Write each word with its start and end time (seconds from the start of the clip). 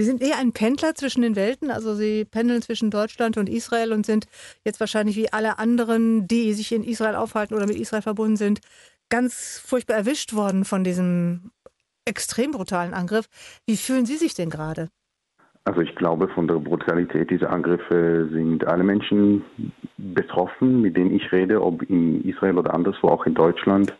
Sie 0.00 0.06
sind 0.06 0.22
eher 0.22 0.38
ein 0.38 0.52
Pendler 0.52 0.94
zwischen 0.94 1.20
den 1.20 1.36
Welten, 1.36 1.70
also 1.70 1.92
Sie 1.92 2.24
pendeln 2.24 2.62
zwischen 2.62 2.90
Deutschland 2.90 3.36
und 3.36 3.50
Israel 3.50 3.92
und 3.92 4.06
sind 4.06 4.28
jetzt 4.64 4.80
wahrscheinlich 4.80 5.14
wie 5.14 5.30
alle 5.30 5.58
anderen, 5.58 6.26
die 6.26 6.54
sich 6.54 6.72
in 6.72 6.84
Israel 6.84 7.16
aufhalten 7.16 7.52
oder 7.52 7.66
mit 7.66 7.76
Israel 7.76 8.00
verbunden 8.00 8.36
sind, 8.36 8.62
ganz 9.10 9.62
furchtbar 9.62 9.96
erwischt 9.96 10.32
worden 10.32 10.64
von 10.64 10.84
diesem 10.84 11.50
extrem 12.06 12.52
brutalen 12.52 12.94
Angriff. 12.94 13.26
Wie 13.66 13.76
fühlen 13.76 14.06
Sie 14.06 14.16
sich 14.16 14.32
denn 14.32 14.48
gerade? 14.48 14.88
Also 15.64 15.82
ich 15.82 15.94
glaube, 15.96 16.28
von 16.28 16.48
der 16.48 16.54
Brutalität 16.54 17.28
dieser 17.28 17.50
Angriffe 17.50 18.26
sind 18.32 18.66
alle 18.66 18.84
Menschen 18.84 19.44
betroffen, 19.98 20.80
mit 20.80 20.96
denen 20.96 21.14
ich 21.14 21.30
rede, 21.30 21.62
ob 21.62 21.82
in 21.82 22.24
Israel 22.24 22.56
oder 22.56 22.72
anderswo, 22.72 23.08
auch 23.08 23.26
in 23.26 23.34
Deutschland. 23.34 23.94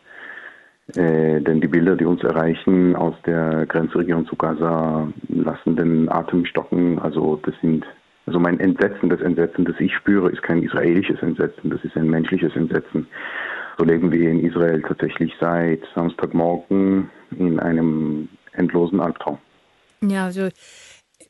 Äh, 0.95 1.41
denn 1.41 1.61
die 1.61 1.67
Bilder, 1.67 1.95
die 1.95 2.05
uns 2.05 2.23
erreichen 2.23 2.95
aus 2.95 3.15
der 3.25 3.65
Grenzregion 3.65 4.25
zu 4.25 4.35
Gaza, 4.35 5.07
lassen 5.29 5.75
den 5.75 6.09
Atem 6.09 6.45
stocken. 6.45 6.99
Also 6.99 7.39
das 7.43 7.53
sind, 7.61 7.85
also 8.25 8.39
mein 8.39 8.59
Entsetzen, 8.59 9.09
das 9.09 9.21
Entsetzen, 9.21 9.65
das 9.65 9.75
ich 9.79 9.93
spüre, 9.95 10.29
ist 10.29 10.43
kein 10.43 10.63
israelisches 10.63 11.21
Entsetzen, 11.21 11.69
das 11.69 11.83
ist 11.83 11.95
ein 11.95 12.09
menschliches 12.09 12.55
Entsetzen. 12.55 13.07
So 13.77 13.85
leben 13.85 14.11
wir 14.11 14.29
in 14.29 14.45
Israel 14.45 14.81
tatsächlich 14.81 15.33
seit 15.39 15.81
Samstagmorgen 15.95 17.09
in 17.37 17.59
einem 17.59 18.27
endlosen 18.53 18.99
Albtraum. 18.99 19.37
Ja, 20.01 20.25
also 20.25 20.49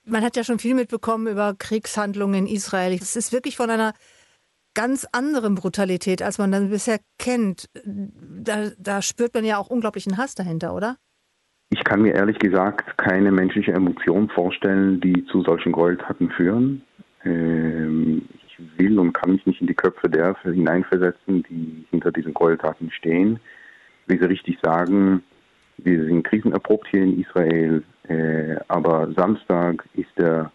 man 0.06 0.24
hat 0.24 0.36
ja 0.36 0.44
schon 0.44 0.60
viel 0.60 0.74
mitbekommen 0.74 1.28
über 1.28 1.54
Kriegshandlungen 1.58 2.48
in 2.48 2.56
Israel. 2.56 2.94
Es 2.94 3.16
ist 3.16 3.32
wirklich 3.32 3.58
von 3.58 3.70
einer 3.70 3.94
ganz 4.74 5.08
anderen 5.12 5.56
Brutalität, 5.56 6.22
als 6.22 6.38
man 6.38 6.52
dann 6.52 6.70
bisher 6.70 7.00
kennt. 7.20 7.70
Da, 7.84 8.72
da 8.78 9.02
spürt 9.02 9.34
man 9.34 9.46
ja 9.46 9.58
auch 9.58 9.70
unglaublichen 9.70 10.18
Hass 10.18 10.36
dahinter, 10.36 10.74
oder? 10.74 10.98
Ich 11.70 11.84
kann 11.84 12.02
mir 12.02 12.14
ehrlich 12.14 12.38
gesagt 12.40 12.98
keine 12.98 13.32
menschliche 13.32 13.72
Emotion 13.72 14.30
vorstellen, 14.30 15.00
die 15.00 15.26
zu 15.28 15.42
solchen 15.42 15.72
Gräueltaten 15.72 16.30
führen. 16.32 16.82
Ähm, 17.24 18.24
ich 18.46 18.60
will 18.78 19.00
und 19.00 19.14
kann 19.14 19.32
mich 19.32 19.46
nicht 19.46 19.62
in 19.62 19.68
die 19.68 19.74
Köpfe 19.74 20.10
der 20.10 20.36
hineinversetzen, 20.44 21.44
die 21.44 21.86
hinter 21.90 22.12
diesen 22.12 22.34
Gräueltaten 22.34 22.92
stehen. 22.92 23.40
Wie 24.08 24.18
Sie 24.18 24.26
richtig 24.26 24.58
sagen, 24.62 25.24
wir 25.78 26.04
sind 26.04 26.24
krisenerprobt 26.24 26.88
hier 26.90 27.04
in 27.04 27.22
Israel, 27.22 27.84
äh, 28.08 28.58
aber 28.68 29.12
Samstag 29.16 29.86
ist 29.94 30.12
der 30.18 30.52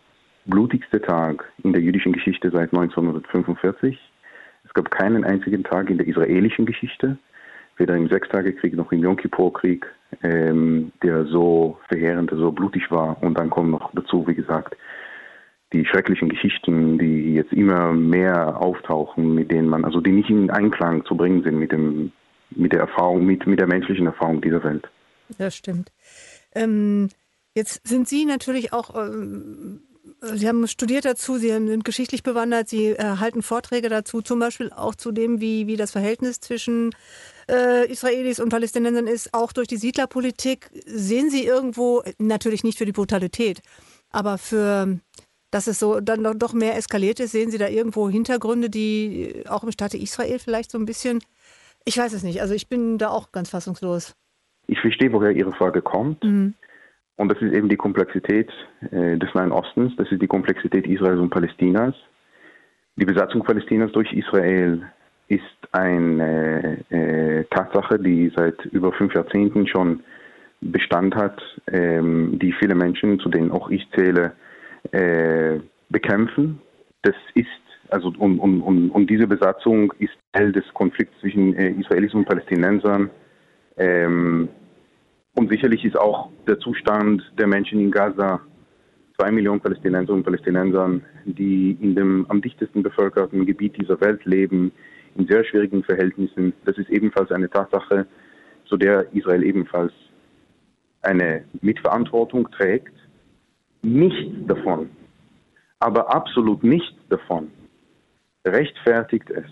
blutigste 0.47 1.01
Tag 1.01 1.51
in 1.63 1.73
der 1.73 1.83
jüdischen 1.83 2.13
Geschichte 2.13 2.51
seit 2.51 2.73
1945. 2.73 3.99
Es 4.77 4.83
gab 4.85 4.91
keinen 4.91 5.25
einzigen 5.25 5.65
Tag 5.65 5.89
in 5.89 5.97
der 5.97 6.07
israelischen 6.07 6.67
Geschichte, 6.67 7.17
weder 7.79 7.97
im 7.97 8.09
Sechstagekrieg 8.11 8.75
noch 8.75 8.93
im 8.93 9.03
Yom 9.03 9.17
Kippur-Krieg, 9.17 9.87
ähm, 10.23 10.93
der 11.03 11.25
so 11.25 11.79
verheerend, 11.89 12.31
so 12.31 12.53
blutig 12.53 12.91
war. 12.91 13.17
Und 13.23 13.39
dann 13.39 13.49
kommen 13.49 13.71
noch 13.71 13.91
dazu, 13.95 14.27
wie 14.29 14.35
gesagt, 14.35 14.77
die 15.73 15.87
schrecklichen 15.87 16.29
Geschichten, 16.29 16.99
die 16.99 17.33
jetzt 17.33 17.55
immer 17.55 17.95
mehr 17.95 18.61
auftauchen, 18.61 19.35
mit 19.35 19.51
denen 19.51 19.69
man, 19.71 19.83
also 19.87 20.03
die 20.03 20.13
nicht 20.13 20.29
in 20.29 20.51
Einklang 20.51 21.07
zu 21.07 21.17
bringen 21.17 21.43
sind 21.43 21.59
mit 21.59 21.73
dem, 21.73 22.13
mit 22.51 22.75
der 22.75 22.81
Erfahrung, 22.81 23.25
mit, 23.25 23.47
mit 23.47 23.59
der 23.59 23.69
menschlichen 23.69 24.05
Erfahrung 24.05 24.43
dieser 24.43 24.63
Welt. 24.63 24.87
Das 25.39 25.57
stimmt. 25.57 25.91
Ähm, 26.55 27.09
jetzt 27.55 27.89
sind 27.89 28.09
Sie 28.09 28.27
natürlich 28.27 28.75
auch 28.75 28.95
ähm, 28.95 29.81
Sie 30.21 30.49
haben 30.49 30.67
studiert 30.69 31.05
dazu, 31.05 31.37
Sie 31.37 31.49
sind 31.49 31.85
geschichtlich 31.85 32.23
bewandert, 32.23 32.69
Sie 32.69 32.93
erhalten 32.93 33.43
Vorträge 33.43 33.89
dazu, 33.89 34.23
zum 34.23 34.39
Beispiel 34.39 34.71
auch 34.73 34.95
zu 34.95 35.13
dem, 35.13 35.41
wie, 35.41 35.67
wie 35.67 35.77
das 35.77 35.91
Verhältnis 35.91 36.41
zwischen 36.41 36.91
äh, 37.51 37.91
Israelis 37.91 38.41
und 38.41 38.49
Palästinensern 38.49 39.07
ist, 39.07 39.35
auch 39.35 39.53
durch 39.53 39.69
die 39.69 39.77
Siedlerpolitik. 39.77 40.71
Sehen 40.87 41.31
Sie 41.31 41.45
irgendwo, 41.45 42.03
natürlich 42.19 42.65
nicht 42.65 42.79
für 42.79 42.87
die 42.87 42.93
Brutalität, 42.93 43.63
aber 44.11 44.39
für, 44.39 44.99
dass 45.51 45.67
es 45.67 45.79
so 45.79 46.01
dann 46.01 46.39
doch 46.39 46.53
mehr 46.53 46.77
eskaliert 46.77 47.21
ist, 47.21 47.33
sehen 47.33 47.51
Sie 47.51 47.59
da 47.59 47.69
irgendwo 47.69 48.09
Hintergründe, 48.09 48.71
die 48.71 49.45
auch 49.49 49.65
im 49.65 49.73
Staate 49.73 49.99
Israel 49.99 50.39
vielleicht 50.39 50.71
so 50.71 50.79
ein 50.79 50.87
bisschen, 50.87 51.21
ich 51.85 51.99
weiß 51.99 52.13
es 52.13 52.23
nicht, 52.23 52.41
also 52.41 52.55
ich 52.55 52.69
bin 52.69 52.99
da 52.99 53.11
auch 53.11 53.33
ganz 53.33 53.51
fassungslos. 53.51 54.15
Ich 54.69 54.81
verstehe, 54.81 55.13
woher 55.13 55.31
Ihre 55.31 55.53
Frage 55.53 55.83
kommt. 55.83 56.25
Mhm. 56.25 56.55
Und 57.17 57.31
das 57.31 57.41
ist 57.41 57.55
eben 57.55 57.69
die 57.69 57.77
Komplexität 57.77 58.51
äh, 58.91 59.17
des 59.17 59.33
Nahen 59.35 59.53
Ostens, 59.53 59.95
das 59.97 60.11
ist 60.13 60.21
die 60.21 60.27
Komplexität 60.27 60.87
Israels 60.87 61.19
und 61.19 61.31
Palästinas. 61.31 61.95
Die 62.97 63.05
Besatzung 63.05 63.43
Palästinas 63.43 63.93
durch 63.93 64.13
Israel 64.13 64.83
ist 65.29 65.43
eine 65.73 66.79
äh, 66.91 67.45
Tatsache, 67.51 67.99
die 67.99 68.33
seit 68.37 68.65
über 68.67 68.93
fünf 68.93 69.15
Jahrzehnten 69.15 69.67
schon 69.67 70.01
Bestand 70.61 71.15
hat, 71.15 71.41
ähm, 71.67 72.39
die 72.39 72.53
viele 72.53 72.75
Menschen, 72.75 73.19
zu 73.21 73.29
denen 73.29 73.51
auch 73.51 73.69
ich 73.71 73.87
zähle, 73.95 74.33
äh, 74.93 75.59
bekämpfen. 75.91 76.61
Das 77.03 77.15
ist 77.35 77.47
also 77.91 78.13
und, 78.19 78.39
und, 78.39 78.63
und, 78.63 78.91
und 78.91 79.11
diese 79.11 79.27
Besatzung 79.27 79.93
ist 79.99 80.13
Teil 80.33 80.53
des 80.53 80.65
Konflikts 80.75 81.19
zwischen 81.21 81.55
äh, 81.55 81.71
Israelis 81.71 82.15
und 82.15 82.27
Palästinensern. 82.27 83.11
Ähm, 83.77 84.49
und 85.37 85.51
sicherlich 85.51 85.85
ist 85.85 85.97
auch 85.97 86.31
der 86.47 86.59
Zustand 86.59 87.23
der 87.39 87.47
Menschen 87.47 87.79
in 87.79 87.91
Gaza, 87.91 88.41
zwei 89.17 89.31
Millionen 89.31 89.61
Palästinenser 89.61 90.13
und 90.13 90.25
Palästinensern, 90.25 91.05
die 91.25 91.77
in 91.81 91.95
dem 91.95 92.27
am 92.29 92.41
dichtesten 92.41 92.83
bevölkerten 92.83 93.45
Gebiet 93.45 93.77
dieser 93.77 94.01
Welt 94.01 94.25
leben, 94.25 94.73
in 95.15 95.27
sehr 95.27 95.45
schwierigen 95.45 95.85
Verhältnissen. 95.85 96.53
Das 96.65 96.77
ist 96.79 96.91
ebenfalls 96.91 97.31
eine 97.31 97.49
Tatsache, 97.51 98.07
zu 98.65 98.77
der 98.77 99.07
Israel 99.13 99.45
ebenfalls 99.45 99.93
eine 101.03 101.45
Mitverantwortung 101.61 102.51
trägt. 102.51 102.93
Nichts 103.83 104.35
davon, 104.47 104.91
aber 105.79 106.13
absolut 106.13 106.65
nichts 106.65 106.97
davon 107.09 107.51
rechtfertigt 108.47 109.29
es, 109.31 109.45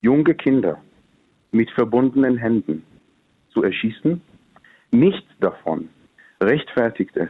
junge 0.00 0.34
Kinder 0.34 0.80
mit 1.50 1.70
verbundenen 1.70 2.36
Händen 2.36 2.84
zu 3.50 3.62
erschießen 3.62 4.20
Nichts 4.94 5.28
davon 5.40 5.88
rechtfertigt 6.40 7.16
es, 7.16 7.28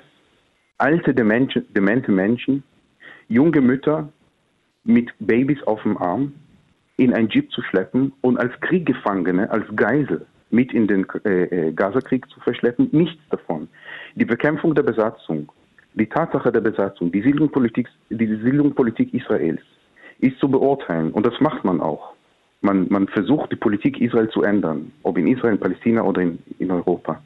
alte, 0.76 1.14
demente 1.14 2.12
Menschen, 2.12 2.62
junge 3.28 3.62
Mütter 3.62 4.10
mit 4.84 5.10
Babys 5.18 5.62
auf 5.62 5.82
dem 5.82 5.96
Arm 5.96 6.34
in 6.98 7.14
ein 7.14 7.30
Jeep 7.30 7.50
zu 7.52 7.62
schleppen 7.62 8.12
und 8.20 8.38
als 8.38 8.52
Krieggefangene, 8.60 9.50
als 9.50 9.64
Geisel 9.74 10.26
mit 10.50 10.74
in 10.74 10.86
den 10.86 11.06
äh, 11.24 11.44
äh, 11.44 11.72
Gazakrieg 11.72 12.28
zu 12.28 12.38
verschleppen. 12.40 12.90
Nichts 12.92 13.22
davon. 13.30 13.66
Die 14.14 14.26
Bekämpfung 14.26 14.74
der 14.74 14.82
Besatzung, 14.82 15.50
die 15.94 16.06
Tatsache 16.06 16.52
der 16.52 16.60
Besatzung, 16.60 17.10
die 17.12 17.22
Siedlungspolitik, 17.22 17.88
die 18.10 18.26
Siedlungspolitik 18.26 19.14
Israels 19.14 19.62
ist 20.18 20.38
zu 20.38 20.50
beurteilen 20.50 21.12
und 21.12 21.24
das 21.24 21.40
macht 21.40 21.64
man 21.64 21.80
auch. 21.80 22.12
Man, 22.60 22.88
man 22.90 23.08
versucht, 23.08 23.52
die 23.52 23.56
Politik 23.56 24.02
Israel 24.02 24.28
zu 24.28 24.42
ändern, 24.42 24.92
ob 25.02 25.16
in 25.16 25.28
Israel, 25.28 25.54
in 25.54 25.60
Palästina 25.60 26.02
oder 26.02 26.20
in, 26.20 26.38
in 26.58 26.70
Europa. 26.70 27.22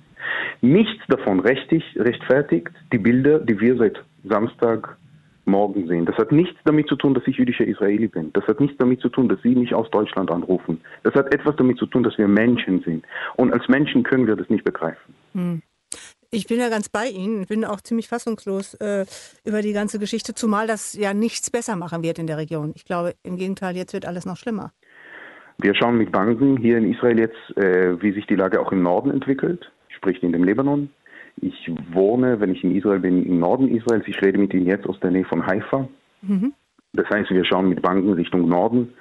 Nichts 0.61 1.03
davon 1.09 1.41
richtig, 1.41 1.85
rechtfertigt 1.97 2.71
die 2.93 2.99
Bilder, 2.99 3.39
die 3.39 3.61
wir 3.61 3.77
seit 3.77 4.03
Samstagmorgen 4.25 5.87
sehen. 5.87 6.05
Das 6.05 6.17
hat 6.17 6.33
nichts 6.33 6.59
damit 6.65 6.89
zu 6.89 6.97
tun, 6.97 7.15
dass 7.15 7.27
ich 7.27 7.37
jüdischer 7.37 7.67
Israeli 7.67 8.09
bin. 8.09 8.33
Das 8.33 8.45
hat 8.47 8.59
nichts 8.59 8.77
damit 8.79 9.01
zu 9.01 9.09
tun, 9.09 9.29
dass 9.29 9.41
Sie 9.43 9.55
mich 9.55 9.73
aus 9.73 9.89
Deutschland 9.91 10.31
anrufen. 10.31 10.81
Das 11.05 11.15
hat 11.15 11.33
etwas 11.33 11.55
damit 11.57 11.79
zu 11.79 11.87
tun, 11.87 12.03
dass 12.03 12.19
wir 12.19 12.27
Menschen 12.27 12.83
sind. 12.83 13.05
Und 13.37 13.53
als 13.53 13.69
Menschen 13.69 14.03
können 14.03 14.27
wir 14.27 14.35
das 14.35 14.49
nicht 14.51 14.65
begreifen. 14.65 15.15
Hm. 15.35 15.63
Ich 16.31 16.47
bin 16.47 16.59
ja 16.59 16.69
ganz 16.69 16.91
bei 16.91 17.07
Ihnen, 17.07 17.47
bin 17.47 17.65
auch 17.65 17.81
ziemlich 17.81 18.09
fassungslos 18.09 18.75
äh, 18.75 19.07
über 19.45 19.63
die 19.63 19.73
ganze 19.73 19.99
Geschichte, 19.99 20.35
zumal 20.35 20.67
das 20.67 20.93
ja 20.93 21.15
nichts 21.15 21.51
besser 21.51 21.75
machen 21.77 22.03
wird 22.03 22.19
in 22.19 22.27
der 22.27 22.37
Region. 22.37 22.73
Ich 22.75 22.85
glaube, 22.85 23.15
im 23.23 23.37
Gegenteil, 23.37 23.77
jetzt 23.77 23.95
wird 23.95 24.05
alles 24.05 24.27
noch 24.27 24.37
schlimmer. 24.37 24.73
Wir 25.57 25.75
schauen 25.75 25.97
mit 25.97 26.13
Banken 26.13 26.59
hier 26.59 26.77
in 26.77 26.93
Israel 26.93 27.19
jetzt, 27.19 27.57
äh, 27.57 28.01
wie 28.03 28.13
sich 28.13 28.27
die 28.27 28.35
Lage 28.35 28.61
auch 28.61 28.73
im 28.73 28.83
Norden 28.83 29.11
entwickelt 29.11 29.73
sprich 29.99 30.23
in 30.23 30.33
dem 30.33 30.45
Libanon. 30.45 30.89
Ich 31.41 31.71
wohne, 31.93 32.41
wenn 32.41 32.53
ich 32.53 32.65
in 32.65 32.75
Israel 32.75 33.01
bin, 33.01 33.25
im 33.25 33.39
Norden 33.39 33.69
Israels. 33.69 34.05
Ich 34.09 34.21
rede 34.23 34.39
mit 34.39 34.55
Ihnen 34.55 34.67
jetzt 34.67 34.87
aus 34.87 34.99
der 35.01 35.11
Nähe 35.11 35.25
von 35.25 35.47
Haifa. 35.47 35.89
Mhm. 36.23 36.53
Das 36.95 37.09
heißt, 37.11 37.31
wir 37.31 37.45
schauen 37.45 37.69
mit 37.69 37.83
Banken 37.83 38.13
Richtung 38.15 38.49
Norden. 38.49 38.95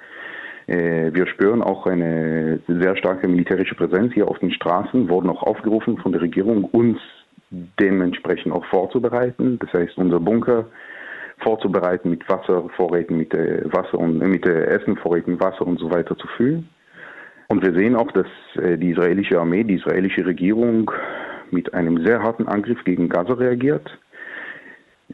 Äh, 0.66 1.12
wir 1.14 1.26
spüren 1.26 1.62
auch 1.62 1.86
eine 1.86 2.60
sehr 2.68 2.96
starke 2.96 3.26
militärische 3.26 3.74
Präsenz 3.74 4.12
hier 4.12 4.28
auf 4.28 4.38
den 4.38 4.52
Straßen, 4.52 5.08
wurden 5.08 5.30
auch 5.30 5.42
aufgerufen 5.42 5.96
von 5.98 6.12
der 6.12 6.20
Regierung, 6.20 6.64
uns 6.64 6.98
dementsprechend 7.50 8.52
auch 8.52 8.64
vorzubereiten. 8.66 9.58
Das 9.58 9.72
heißt, 9.72 9.96
unser 9.96 10.20
Bunker 10.20 10.66
vorzubereiten 11.38 12.10
mit 12.10 12.28
Wasservorräten, 12.28 13.16
mit 13.16 13.32
äh, 13.32 13.62
Wasser 13.72 13.98
und 13.98 14.18
mit 14.18 14.46
äh, 14.46 14.66
Essenvorräten, 14.66 15.40
Wasser 15.40 15.66
und 15.66 15.78
so 15.78 15.90
weiter 15.90 16.16
zu 16.16 16.26
füllen. 16.36 16.68
Und 17.48 17.62
wir 17.62 17.72
sehen 17.72 17.96
auch, 17.96 18.12
dass 18.12 18.26
äh, 18.56 18.76
die 18.76 18.90
israelische 18.90 19.40
Armee, 19.40 19.64
die 19.64 19.76
israelische 19.76 20.24
Regierung 20.24 20.90
mit 21.50 21.72
einem 21.72 22.04
sehr 22.04 22.22
harten 22.22 22.46
Angriff 22.46 22.84
gegen 22.84 23.08
Gaza 23.08 23.32
reagiert. 23.32 23.98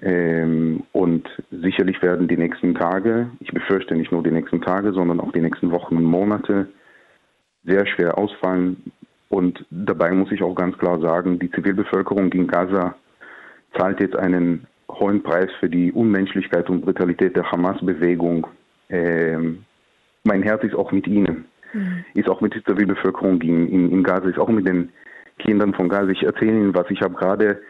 Ähm, 0.03 0.83
und 0.93 1.29
sicherlich 1.53 2.03
werden 2.03 2.27
die 2.27 2.37
nächsten 2.37 2.75
Tage, 2.75 3.31
ich 3.39 3.53
befürchte 3.53 3.95
nicht 3.95 4.11
nur 4.11 4.25
die 4.25 4.33
nächsten 4.33 4.61
Tage, 4.61 4.93
sondern 4.93 5.21
auch 5.21 5.31
die 5.31 5.41
nächsten 5.41 5.71
Wochen 5.71 5.97
und 5.97 6.05
Monate 6.05 6.67
sehr 7.65 7.87
schwer 7.87 8.19
ausfallen. 8.19 8.93
Und 9.29 9.65
dabei 9.71 10.11
muss 10.11 10.33
ich 10.33 10.43
auch 10.43 10.57
ganz 10.57 10.77
klar 10.77 11.01
sagen, 11.01 11.39
die 11.39 11.51
Zivilbevölkerung 11.53 12.33
in 12.33 12.49
Gaza 12.49 12.97
zahlt 13.79 14.01
jetzt 14.01 14.17
einen 14.17 14.67
hohen 14.91 15.23
Preis 15.23 15.51
für 15.61 15.71
die 15.71 15.93
Unmenschlichkeit 15.93 16.69
und 16.69 16.83
Brutalität 16.83 17.37
der 17.37 17.51
Hamas-Bewegung. 17.51 18.49
Ähm, 18.91 19.65
mein 20.25 20.43
Herz 20.43 20.65
ist 20.65 20.75
auch 20.75 20.91
mit 20.93 21.07
ihnen, 21.07 21.47
mhm. 21.75 22.05
ist 22.15 22.29
auch 22.29 22.41
mit 22.41 22.55
der 22.55 22.65
Zivilbevölkerung 22.65 23.41
in, 23.43 23.69
in, 23.69 23.93
in, 23.93 24.03
Gaza, 24.03 24.29
ist 24.29 24.39
auch 24.39 24.49
mit 24.49 24.67
den 24.67 24.91
Kindern 25.39 25.75
von 25.75 25.89
Gaza. 25.89 26.09
Ich 26.09 26.23
erzähle 26.23 26.53
Ihnen 26.53 26.75
was. 26.75 26.91
Ich 26.91 27.03
habe 27.03 27.15
gerade 27.15 27.61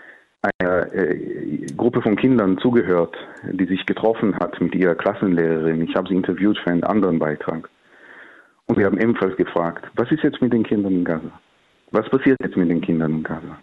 einer 0.58 0.92
äh, 0.94 1.66
Gruppe 1.76 2.02
von 2.02 2.16
Kindern 2.16 2.58
zugehört, 2.58 3.16
die 3.50 3.66
sich 3.66 3.86
getroffen 3.86 4.36
hat 4.36 4.60
mit 4.60 4.74
ihrer 4.74 4.94
Klassenlehrerin. 4.94 5.82
Ich 5.82 5.94
habe 5.96 6.08
sie 6.08 6.14
interviewt 6.14 6.58
für 6.58 6.70
einen 6.70 6.84
anderen 6.84 7.18
Beitrag. 7.18 7.68
Und 8.66 8.78
wir 8.78 8.86
haben 8.86 8.98
ebenfalls 8.98 9.36
gefragt, 9.36 9.86
was 9.94 10.10
ist 10.10 10.22
jetzt 10.22 10.40
mit 10.40 10.52
den 10.52 10.64
Kindern 10.64 10.92
in 10.92 11.04
Gaza? 11.04 11.40
Was 11.90 12.08
passiert 12.08 12.38
jetzt 12.42 12.56
mit 12.56 12.70
den 12.70 12.80
Kindern 12.80 13.12
in 13.12 13.22
Gaza? 13.22 13.58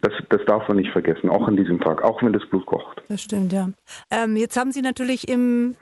Das, 0.00 0.12
das 0.28 0.40
darf 0.46 0.68
man 0.68 0.76
nicht 0.76 0.90
vergessen, 0.92 1.28
auch 1.28 1.48
an 1.48 1.56
diesem 1.56 1.80
Tag, 1.80 2.02
auch 2.02 2.22
wenn 2.22 2.32
das 2.32 2.46
Blut 2.48 2.66
kocht. 2.66 3.02
Das 3.08 3.22
stimmt, 3.22 3.52
ja. 3.52 3.68
Ähm, 4.12 4.36
jetzt 4.36 4.56
haben 4.56 4.70
Sie 4.70 4.82
natürlich 4.82 5.28
im 5.28 5.74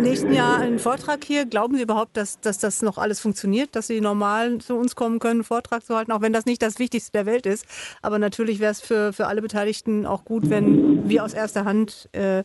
nächsten 0.00 0.32
Jahr 0.32 0.60
einen 0.60 0.78
Vortrag 0.78 1.24
hier. 1.24 1.46
Glauben 1.46 1.76
Sie 1.76 1.82
überhaupt, 1.82 2.16
dass, 2.16 2.40
dass 2.40 2.58
das 2.58 2.82
noch 2.82 2.98
alles 2.98 3.20
funktioniert, 3.20 3.76
dass 3.76 3.86
Sie 3.86 4.00
normal 4.00 4.58
zu 4.58 4.76
uns 4.76 4.96
kommen 4.96 5.18
können, 5.18 5.40
einen 5.40 5.44
Vortrag 5.44 5.84
zu 5.84 5.96
halten, 5.96 6.12
auch 6.12 6.22
wenn 6.22 6.32
das 6.32 6.46
nicht 6.46 6.62
das 6.62 6.78
Wichtigste 6.78 7.12
der 7.12 7.26
Welt 7.26 7.46
ist? 7.46 7.66
Aber 8.02 8.18
natürlich 8.18 8.60
wäre 8.60 8.72
es 8.72 8.80
für, 8.80 9.12
für 9.12 9.26
alle 9.26 9.42
Beteiligten 9.42 10.06
auch 10.06 10.24
gut, 10.24 10.50
wenn 10.50 11.08
wir 11.08 11.24
aus 11.24 11.34
erster 11.34 11.64
Hand 11.64 12.08
äh, 12.12 12.42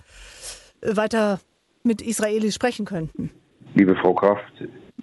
weiter 0.82 1.40
mit 1.84 2.02
Israelis 2.02 2.56
sprechen 2.56 2.86
könnten. 2.86 3.30
Liebe 3.76 3.96
Frau 3.96 4.14
Kraft, 4.14 4.54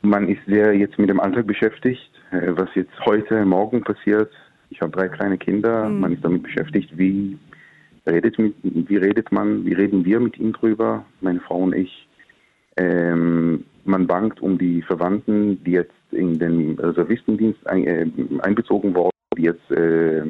man 0.03 0.29
ist 0.29 0.41
sehr 0.47 0.75
jetzt 0.75 0.99
mit 0.99 1.09
dem 1.09 1.21
Alltag 1.21 1.47
beschäftigt, 1.47 2.11
äh, 2.31 2.49
was 2.57 2.69
jetzt 2.75 2.93
heute, 3.05 3.45
morgen 3.45 3.83
passiert. 3.83 4.31
Ich 4.71 4.81
habe 4.81 4.91
drei 4.93 5.09
kleine 5.09 5.39
Kinder. 5.39 5.89
Mhm. 5.89 6.01
Man 6.01 6.13
ist 6.13 6.25
damit 6.25 6.43
beschäftigt, 6.43 6.91
wie 6.97 7.39
redet, 8.07 8.39
mit, 8.39 8.55
wie 8.63 8.97
redet 8.97 9.31
man, 9.33 9.65
wie 9.65 9.75
reden 9.75 10.05
wir 10.05 10.21
mit 10.21 10.39
ihnen 10.39 10.53
drüber, 10.53 11.05
meine 11.21 11.41
Frau 11.41 11.59
und 11.59 11.75
ich. 11.75 12.09
Ähm, 12.77 13.65
man 13.85 14.07
bangt 14.07 14.41
um 14.41 14.59
die 14.59 14.83
Verwandten, 14.83 15.63
die 15.65 15.73
jetzt 15.73 15.93
in 16.11 16.39
den 16.39 16.79
Reservistendienst 16.79 17.67
ein, 17.67 17.87
äh, 17.87 18.07
einbezogen 18.41 18.95
wurden, 18.95 19.11
die 19.37 19.43
jetzt 19.43 19.71
äh, 19.71 20.23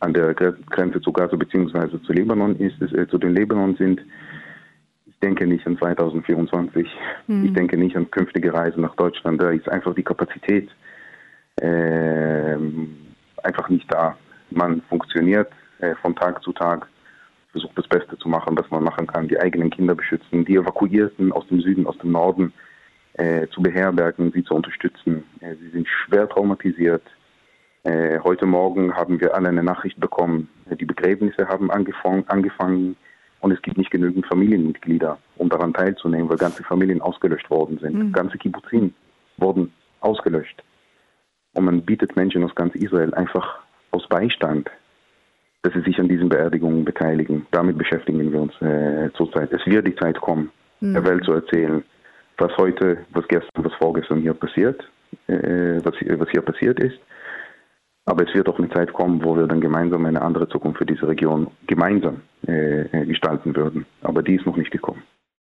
an 0.00 0.12
der 0.12 0.34
Grenze 0.34 1.00
zu 1.00 1.12
Gaza 1.12 1.36
bzw. 1.36 2.00
zu 2.02 2.12
Libanon 2.12 2.56
ist, 2.56 2.80
äh, 2.80 3.08
zu 3.08 3.18
den 3.18 3.34
Libanon 3.34 3.74
sind. 3.76 4.00
Ich 5.06 5.18
denke 5.20 5.46
nicht 5.46 5.66
an 5.66 5.78
2024. 5.78 6.86
Mhm. 7.26 7.44
Ich 7.46 7.52
denke 7.54 7.76
nicht 7.76 7.96
an 7.96 8.10
künftige 8.10 8.52
Reisen 8.52 8.82
nach 8.82 8.94
Deutschland. 8.96 9.40
Da 9.40 9.50
ist 9.50 9.68
einfach 9.68 9.94
die 9.94 10.02
Kapazität 10.02 10.68
äh, 11.56 12.56
einfach 13.42 13.68
nicht 13.68 13.92
da. 13.92 14.16
Man 14.50 14.82
funktioniert 14.82 15.50
äh, 15.78 15.94
von 15.96 16.14
Tag 16.14 16.42
zu 16.42 16.52
Tag, 16.52 16.86
versucht 17.54 17.78
das 17.78 17.86
Beste 17.86 18.18
zu 18.18 18.28
machen, 18.28 18.58
was 18.58 18.68
man 18.70 18.82
machen 18.82 19.06
kann, 19.06 19.28
die 19.28 19.38
eigenen 19.38 19.70
Kinder 19.70 19.94
beschützen, 19.94 20.44
die 20.44 20.56
Evakuierten 20.56 21.30
aus 21.30 21.46
dem 21.46 21.60
Süden, 21.60 21.86
aus 21.86 21.96
dem 21.98 22.10
Norden 22.10 22.52
äh, 23.12 23.46
zu 23.48 23.62
beherbergen, 23.62 24.32
sie 24.32 24.42
zu 24.42 24.54
unterstützen. 24.54 25.22
Äh, 25.38 25.54
sie 25.54 25.68
sind 25.70 25.86
schwer 25.86 26.28
traumatisiert. 26.28 27.04
Äh, 27.84 28.18
heute 28.24 28.44
Morgen 28.44 28.96
haben 28.96 29.20
wir 29.20 29.36
alle 29.36 29.50
eine 29.50 29.62
Nachricht 29.62 30.00
bekommen, 30.00 30.48
die 30.68 30.84
Begräbnisse 30.84 31.46
haben 31.46 31.70
angefangen, 31.70 32.24
angefangen 32.26 32.96
und 33.38 33.52
es 33.52 33.62
gibt 33.62 33.78
nicht 33.78 33.92
genügend 33.92 34.26
Familienmitglieder, 34.26 35.16
um 35.36 35.48
daran 35.48 35.72
teilzunehmen, 35.72 36.28
weil 36.28 36.38
ganze 36.38 36.64
Familien 36.64 37.00
ausgelöscht 37.02 37.48
worden 37.50 37.78
sind. 37.78 37.94
Mhm. 37.94 38.12
Ganze 38.12 38.36
Kibbutzin 38.36 38.94
wurden 39.36 39.72
ausgelöscht. 40.00 40.60
Und 41.52 41.66
man 41.66 41.82
bietet 41.82 42.16
Menschen 42.16 42.42
aus 42.42 42.54
ganz 42.56 42.74
Israel 42.74 43.14
einfach 43.14 43.60
aus 43.92 44.08
Beistand, 44.08 44.70
dass 45.64 45.72
sie 45.72 45.80
sich 45.80 45.98
an 45.98 46.08
diesen 46.08 46.28
Beerdigungen 46.28 46.84
beteiligen. 46.84 47.46
Damit 47.50 47.78
beschäftigen 47.78 48.30
wir 48.30 48.40
uns 48.40 48.52
äh, 48.60 49.10
zurzeit. 49.14 49.50
Es 49.50 49.64
wird 49.64 49.86
die 49.86 49.96
Zeit 49.96 50.20
kommen, 50.20 50.50
mhm. 50.80 50.92
der 50.92 51.04
Welt 51.06 51.24
zu 51.24 51.32
erzählen, 51.32 51.82
was 52.36 52.54
heute, 52.58 52.98
was 53.12 53.26
gestern, 53.28 53.64
was 53.64 53.72
vorgestern 53.74 54.20
hier 54.20 54.34
passiert, 54.34 54.82
äh, 55.26 55.80
was, 55.82 55.94
was 56.18 56.28
hier 56.30 56.42
passiert 56.42 56.78
ist. 56.80 56.98
Aber 58.04 58.28
es 58.28 58.34
wird 58.34 58.46
auch 58.50 58.58
eine 58.58 58.68
Zeit 58.68 58.92
kommen, 58.92 59.24
wo 59.24 59.34
wir 59.34 59.46
dann 59.46 59.62
gemeinsam 59.62 60.04
eine 60.04 60.20
andere 60.20 60.46
Zukunft 60.50 60.76
für 60.78 60.86
diese 60.86 61.08
Region 61.08 61.46
gemeinsam 61.66 62.20
äh, 62.46 63.06
gestalten 63.06 63.56
würden. 63.56 63.86
Aber 64.02 64.22
die 64.22 64.34
ist 64.34 64.44
noch 64.44 64.58
nicht 64.58 64.70
gekommen. 64.70 65.02